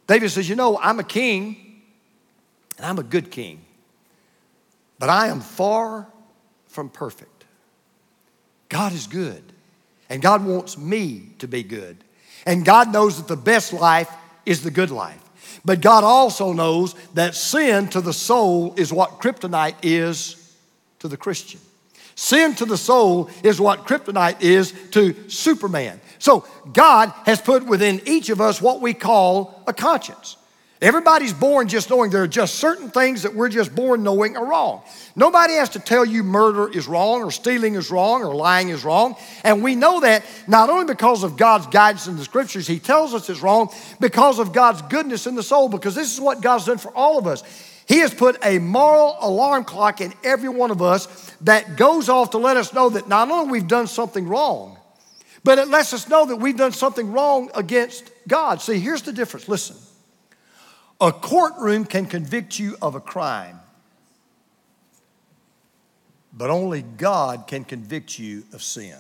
[0.08, 1.82] David says, You know, I'm a king,
[2.78, 3.62] and I'm a good king,
[4.98, 6.08] but I am far
[6.68, 7.46] from perfect.
[8.70, 9.44] God is good,
[10.10, 12.04] and God wants me to be good.
[12.46, 14.10] And God knows that the best life
[14.46, 15.22] is the good life.
[15.66, 20.56] But God also knows that sin to the soul is what kryptonite is
[21.00, 21.60] to the Christian.
[22.16, 26.00] Sin to the soul is what kryptonite is to Superman.
[26.20, 30.38] So God has put within each of us what we call a conscience.
[30.80, 34.46] Everybody's born just knowing there are just certain things that we're just born knowing are
[34.46, 34.84] wrong.
[35.16, 38.84] Nobody has to tell you murder is wrong or stealing is wrong or lying is
[38.84, 39.16] wrong.
[39.44, 43.16] And we know that not only because of God's guidance in the scriptures, He tells
[43.16, 46.66] us it's wrong, because of God's goodness in the soul, because this is what God's
[46.66, 47.44] done for all of us.
[47.88, 51.08] He has put a moral alarm clock in every one of us
[51.42, 54.77] that goes off to let us know that not only we've done something wrong,
[55.48, 58.62] but it lets us know that we've done something wrong against God.
[58.62, 59.48] See, here's the difference.
[59.48, 59.78] Listen.
[61.00, 63.58] A courtroom can convict you of a crime,
[66.34, 68.98] but only God can convict you of sin.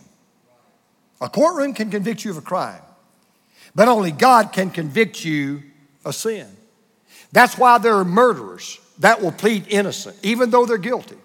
[1.19, 2.81] A courtroom can convict you of a crime,
[3.75, 5.63] but only God can convict you
[6.05, 6.47] of sin.
[7.33, 11.17] That's why there are murderers that will plead innocent, even though they're guilty.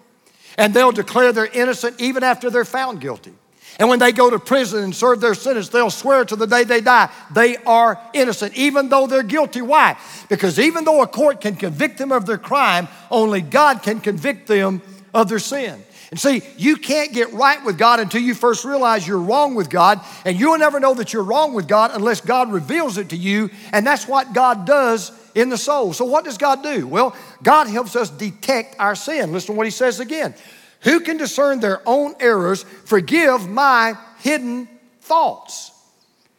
[0.57, 3.31] And they'll declare they're innocent even after they're found guilty.
[3.79, 6.63] And when they go to prison and serve their sentence, they'll swear to the day
[6.63, 9.61] they die they are innocent, even though they're guilty.
[9.61, 9.97] Why?
[10.29, 14.47] Because even though a court can convict them of their crime, only God can convict
[14.47, 14.81] them
[15.13, 15.83] of their sin.
[16.11, 19.67] And see, you can't get right with God until you first realize you're wrong with
[19.67, 23.17] God, and you'll never know that you're wrong with God unless God reveals it to
[23.17, 25.91] you, and that's what God does in the soul.
[25.91, 26.85] So, what does God do?
[26.85, 29.31] Well, God helps us detect our sin.
[29.31, 30.35] Listen to what He says again.
[30.83, 32.63] Who can discern their own errors?
[32.63, 34.67] Forgive my hidden
[35.01, 35.71] thoughts.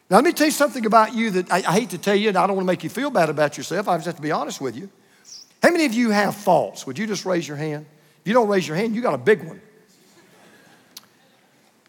[0.09, 2.29] Now, let me tell you something about you that I, I hate to tell you,
[2.29, 3.87] and I don't want to make you feel bad about yourself.
[3.87, 4.89] I just have to be honest with you.
[5.63, 6.85] How many of you have faults?
[6.85, 7.87] Would you just raise your hand?
[8.21, 9.61] If you don't raise your hand, you got a big one.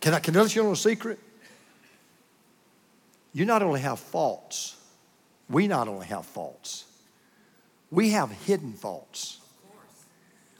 [0.00, 1.18] Can I, can I let you know a secret?
[3.34, 4.76] You not only have faults,
[5.50, 6.84] we not only have faults,
[7.90, 9.40] we have hidden faults.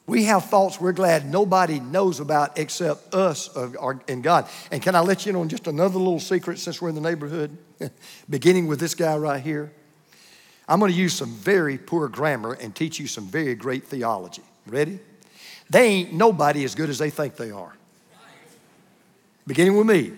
[0.07, 4.49] We have faults we're glad nobody knows about except us and God.
[4.71, 7.01] And can I let you in on just another little secret since we're in the
[7.01, 7.57] neighborhood?
[8.31, 9.73] Beginning with this guy right here.
[10.69, 14.43] I'm going to use some very poor grammar and teach you some very great theology.
[14.67, 15.01] Ready?
[15.71, 17.73] They ain't nobody as good as they think they are.
[19.47, 20.13] Beginning with me.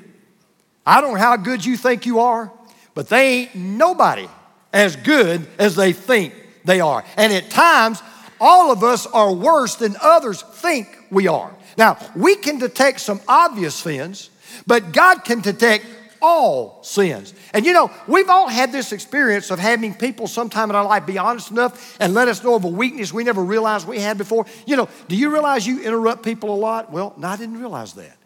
[0.87, 2.51] I don't know how good you think you are,
[2.95, 4.27] but they ain't nobody
[4.73, 7.05] as good as they think they are.
[7.17, 8.03] And at times,
[8.41, 11.55] all of us are worse than others think we are.
[11.77, 14.31] Now, we can detect some obvious sins,
[14.67, 15.85] but God can detect
[16.21, 17.33] all sins.
[17.55, 21.07] And you know, we've all had this experience of having people sometime in our life
[21.07, 24.19] be honest enough and let us know of a weakness we never realized we had
[24.19, 24.47] before.
[24.67, 26.91] You know, do you realize you interrupt people a lot?
[26.91, 28.17] Well, no, I didn't realize that.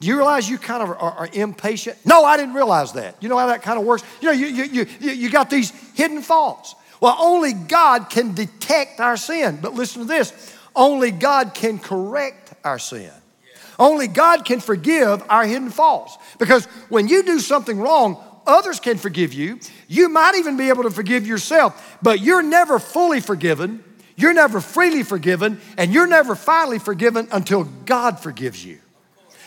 [0.00, 1.96] Do you realize you kind of are, are, impatient?
[2.04, 3.22] No, I didn't realize that.
[3.22, 4.02] You know how that kind of works?
[4.20, 6.74] You know, you, you, you, you got these hidden faults.
[7.04, 9.58] Well, only God can detect our sin.
[9.60, 13.10] But listen to this only God can correct our sin.
[13.78, 16.16] Only God can forgive our hidden faults.
[16.38, 19.60] Because when you do something wrong, others can forgive you.
[19.86, 23.84] You might even be able to forgive yourself, but you're never fully forgiven.
[24.16, 28.78] You're never freely forgiven, and you're never finally forgiven until God forgives you.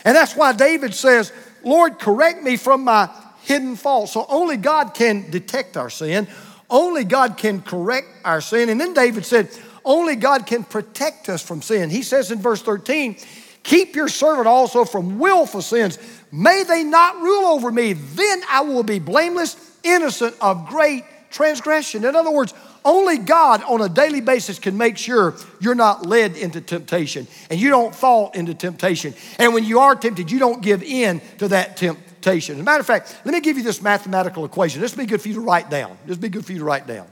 [0.04, 1.32] And that's why David says,
[1.64, 3.10] Lord, correct me from my
[3.42, 4.12] hidden faults.
[4.12, 6.28] So only God can detect our sin.
[6.70, 8.68] Only God can correct our sin.
[8.68, 9.48] And then David said,
[9.88, 11.88] only God can protect us from sin.
[11.88, 13.16] He says in verse 13,
[13.62, 15.98] Keep your servant also from willful sins.
[16.30, 17.94] May they not rule over me.
[17.94, 22.04] Then I will be blameless, innocent of great transgression.
[22.04, 22.52] In other words,
[22.84, 27.58] only God on a daily basis can make sure you're not led into temptation and
[27.58, 29.14] you don't fall into temptation.
[29.38, 32.07] And when you are tempted, you don't give in to that temptation.
[32.36, 34.80] As a matter of fact, let me give you this mathematical equation.
[34.80, 35.98] This would be good for you to write down.
[36.04, 37.06] This would be good for you to write down.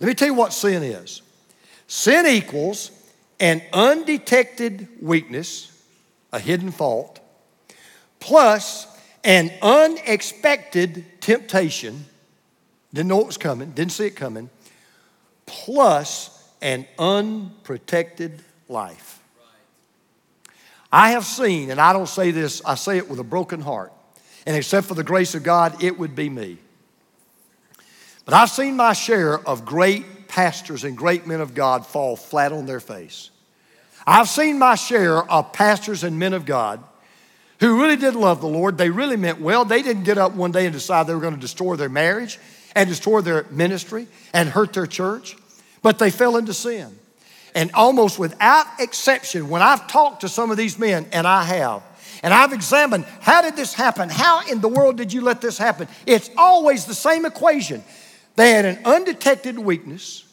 [0.00, 1.22] Let me tell you what sin is
[1.86, 2.90] sin equals
[3.38, 5.70] an undetected weakness,
[6.32, 7.20] a hidden fault,
[8.18, 8.86] plus
[9.22, 12.06] an unexpected temptation
[12.96, 14.48] didn't know it was coming, didn't see it coming,
[15.44, 19.20] plus an unprotected life.
[20.96, 23.92] I have seen, and I don't say this, I say it with a broken heart,
[24.46, 26.56] and except for the grace of God, it would be me.
[28.24, 32.50] But I've seen my share of great pastors and great men of God fall flat
[32.50, 33.28] on their face.
[34.06, 36.82] I've seen my share of pastors and men of God
[37.60, 38.78] who really did love the Lord.
[38.78, 39.66] They really meant well.
[39.66, 42.38] They didn't get up one day and decide they were going to destroy their marriage
[42.74, 45.36] and destroy their ministry and hurt their church,
[45.82, 46.98] but they fell into sin.
[47.56, 51.82] And almost without exception, when I've talked to some of these men, and I have,
[52.22, 54.10] and I've examined how did this happen?
[54.10, 55.88] How in the world did you let this happen?
[56.04, 57.82] It's always the same equation.
[58.34, 60.24] They had an undetected weakness,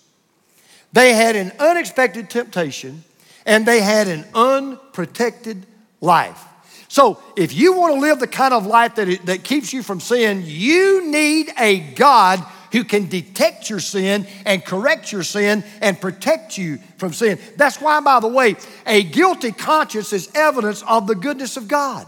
[0.91, 3.05] they had an unexpected temptation,
[3.45, 5.65] and they had an unprotected
[6.01, 6.43] life.
[6.89, 9.82] So, if you want to live the kind of life that, it, that keeps you
[9.82, 15.63] from sin, you need a God who can detect your sin and correct your sin
[15.80, 17.39] and protect you from sin.
[17.55, 18.55] That's why, by the way,
[18.86, 22.07] a guilty conscience is evidence of the goodness of God.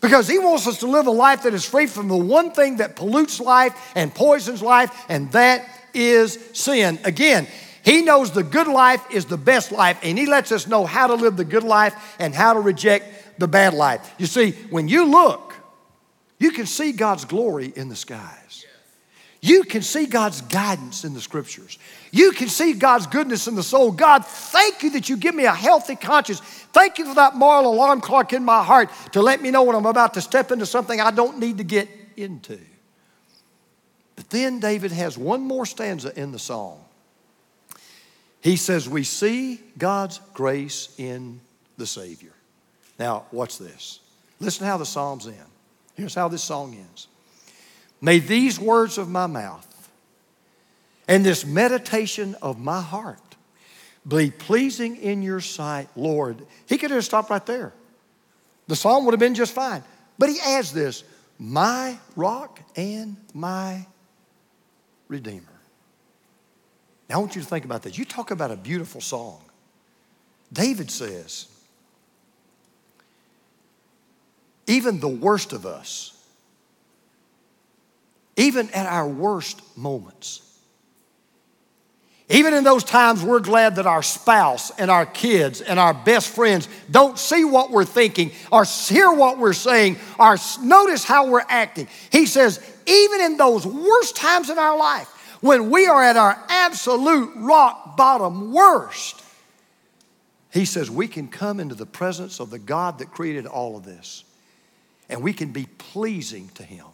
[0.00, 2.76] Because He wants us to live a life that is free from the one thing
[2.76, 7.00] that pollutes life and poisons life, and that is sin.
[7.04, 7.48] Again,
[7.84, 11.08] He knows the good life is the best life, and He lets us know how
[11.08, 14.14] to live the good life and how to reject the bad life.
[14.16, 15.54] You see, when you look,
[16.38, 18.64] you can see God's glory in the skies.
[19.40, 21.78] You can see God's guidance in the scriptures.
[22.10, 23.92] You can see God's goodness in the soul.
[23.92, 26.40] God, thank you that you give me a healthy conscience.
[26.40, 29.76] Thank you for that moral alarm clock in my heart to let me know when
[29.76, 32.58] I'm about to step into something I don't need to get into.
[34.16, 36.84] But then David has one more stanza in the song.
[38.40, 41.40] He says, We see God's grace in
[41.76, 42.32] the Savior.
[42.98, 44.00] Now, watch this.
[44.40, 45.36] Listen how the Psalms end.
[45.94, 47.06] Here's how this song ends
[48.00, 49.66] May these words of my mouth
[51.08, 53.18] and this meditation of my heart
[54.06, 56.46] be pleasing in your sight, Lord.
[56.66, 57.72] He could have stopped right there.
[58.68, 59.82] The psalm would have been just fine.
[60.18, 61.04] But he adds this
[61.38, 63.86] my rock and my
[65.08, 65.44] redeemer.
[67.08, 67.96] Now, I want you to think about this.
[67.96, 69.40] You talk about a beautiful song.
[70.52, 71.46] David says,
[74.66, 76.17] even the worst of us,
[78.38, 80.42] even at our worst moments,
[82.30, 86.28] even in those times, we're glad that our spouse and our kids and our best
[86.28, 91.44] friends don't see what we're thinking or hear what we're saying or notice how we're
[91.48, 91.88] acting.
[92.10, 95.08] He says, even in those worst times in our life,
[95.40, 99.22] when we are at our absolute rock bottom worst,
[100.52, 103.84] he says we can come into the presence of the God that created all of
[103.84, 104.24] this
[105.08, 106.86] and we can be pleasing to Him.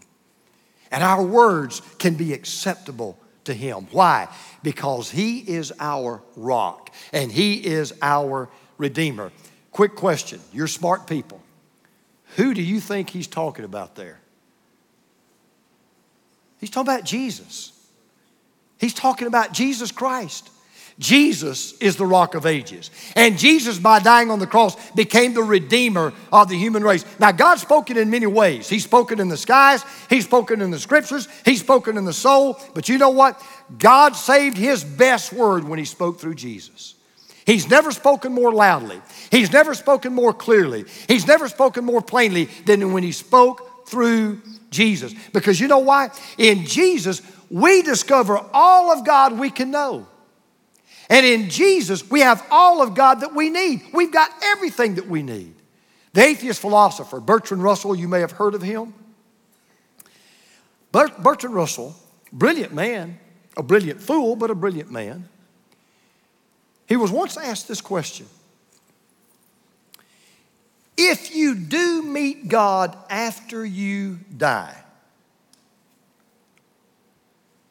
[0.94, 3.88] And our words can be acceptable to Him.
[3.90, 4.28] Why?
[4.62, 9.32] Because He is our rock and He is our Redeemer.
[9.72, 11.42] Quick question you're smart people.
[12.36, 14.20] Who do you think He's talking about there?
[16.60, 17.72] He's talking about Jesus.
[18.78, 20.48] He's talking about Jesus Christ.
[20.98, 22.90] Jesus is the rock of ages.
[23.16, 27.04] And Jesus, by dying on the cross, became the redeemer of the human race.
[27.18, 28.68] Now, God spoken in many ways.
[28.68, 32.60] He's spoken in the skies, He's spoken in the scriptures, He's spoken in the soul.
[32.74, 33.42] But you know what?
[33.76, 36.94] God saved His best word when He spoke through Jesus.
[37.44, 39.00] He's never spoken more loudly,
[39.32, 44.40] He's never spoken more clearly, He's never spoken more plainly than when He spoke through
[44.70, 45.12] Jesus.
[45.32, 46.10] Because you know why?
[46.38, 47.20] In Jesus,
[47.50, 50.06] we discover all of God we can know.
[51.10, 53.82] And in Jesus, we have all of God that we need.
[53.92, 55.54] We've got everything that we need.
[56.12, 58.94] The atheist philosopher, Bertrand Russell, you may have heard of him.
[60.92, 61.94] Bertrand Russell,
[62.32, 63.18] brilliant man,
[63.56, 65.28] a brilliant fool, but a brilliant man.
[66.86, 68.26] He was once asked this question
[70.96, 74.83] If you do meet God after you die,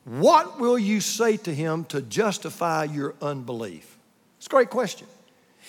[0.06, 3.97] what will you say to him to justify your unbelief?
[4.38, 5.08] It's a great question.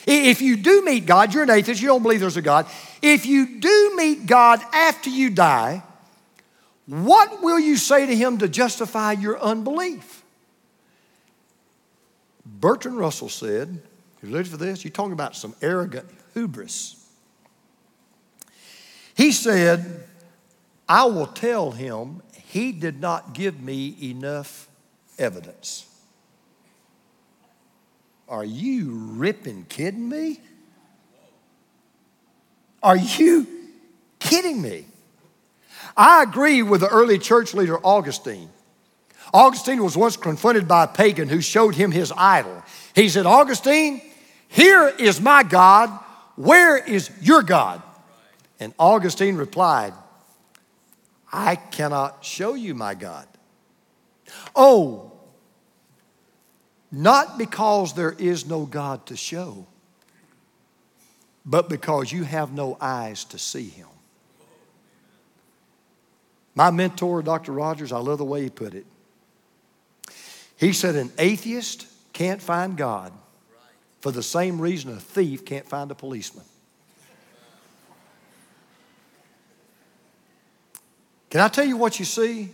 [0.07, 2.67] If you do meet God, you're an atheist, you don't believe there's a God.
[3.01, 5.83] If you do meet God after you die,
[6.87, 10.23] what will you say to him to justify your unbelief?
[12.45, 13.81] Bertrand Russell said,
[14.23, 14.85] you ready for this?
[14.85, 17.01] You're talking about some arrogant hubris.
[19.15, 20.05] He said,
[20.89, 22.23] I will tell him
[22.55, 24.69] he did not give me enough
[25.19, 25.87] evidence.
[28.29, 30.39] Are you ripping kidding me?
[32.81, 33.49] Are you
[34.21, 34.85] kidding me?
[35.97, 38.51] I agree with the early church leader Augustine.
[39.33, 42.63] Augustine was once confronted by a pagan who showed him his idol.
[42.95, 44.01] He said, Augustine,
[44.47, 45.91] here is my God.
[46.37, 47.83] Where is your God?
[48.61, 49.93] And Augustine replied,
[51.37, 53.27] I cannot show you my God.
[54.55, 55.11] Oh,
[56.93, 59.67] not because there is no God to show,
[61.45, 63.89] but because you have no eyes to see him.
[66.55, 67.51] My mentor, Dr.
[67.51, 68.87] Rogers, I love the way he put it.
[70.57, 73.13] He said, An atheist can't find God
[74.01, 76.45] for the same reason a thief can't find a policeman.
[81.35, 82.49] Can I tell you what you see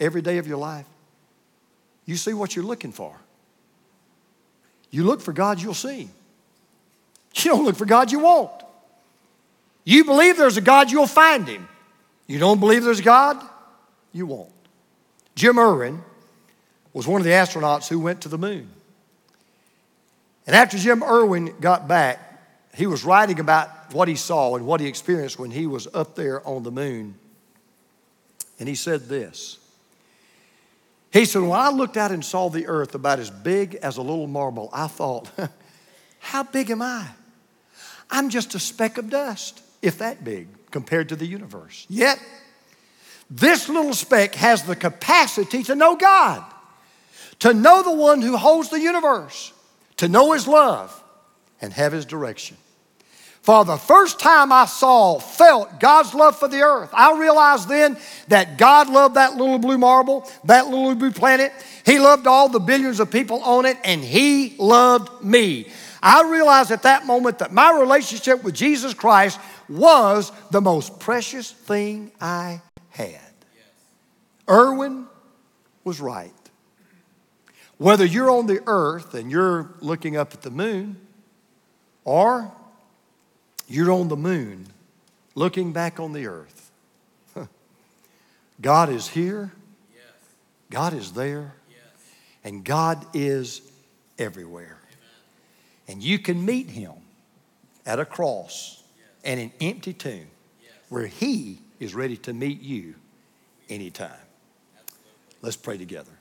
[0.00, 0.86] every day of your life?
[2.06, 3.14] You see what you're looking for.
[4.90, 6.08] You look for God, you'll see.
[7.34, 8.50] You don't look for God, you won't.
[9.84, 11.68] You believe there's a God, you'll find him.
[12.26, 13.36] You don't believe there's a God,
[14.14, 14.50] you won't.
[15.34, 16.00] Jim Irwin
[16.94, 18.70] was one of the astronauts who went to the moon.
[20.46, 22.18] And after Jim Irwin got back,
[22.74, 26.14] he was writing about what he saw and what he experienced when he was up
[26.14, 27.16] there on the moon.
[28.58, 29.58] And he said this
[31.12, 34.02] He said, When I looked out and saw the earth about as big as a
[34.02, 35.30] little marble, I thought,
[36.18, 37.06] How big am I?
[38.10, 41.86] I'm just a speck of dust, if that big, compared to the universe.
[41.88, 42.20] Yet,
[43.30, 46.44] this little speck has the capacity to know God,
[47.40, 49.52] to know the one who holds the universe,
[49.98, 51.02] to know His love,
[51.60, 52.56] and have His direction.
[53.46, 57.96] For the first time I saw, felt God's love for the earth, I realized then
[58.26, 61.52] that God loved that little blue marble, that little blue planet.
[61.84, 65.68] He loved all the billions of people on it, and He loved me.
[66.02, 69.38] I realized at that moment that my relationship with Jesus Christ
[69.68, 73.20] was the most precious thing I had.
[74.50, 75.06] Irwin
[75.84, 76.32] was right.
[77.78, 80.96] Whether you're on the earth and you're looking up at the moon,
[82.04, 82.50] or
[83.68, 84.66] you're on the moon
[85.34, 86.70] looking back on the earth,
[88.60, 89.52] God is here,
[90.70, 91.54] God is there,
[92.42, 93.60] and God is
[94.18, 94.78] everywhere.
[95.88, 96.94] And you can meet Him
[97.84, 98.82] at a cross
[99.24, 100.28] and an empty tomb
[100.88, 102.94] where He is ready to meet you
[103.68, 104.10] anytime.
[105.42, 106.15] Let's pray together.